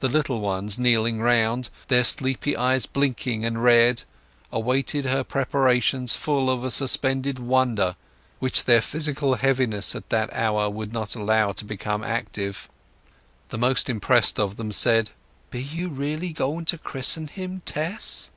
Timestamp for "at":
9.94-10.10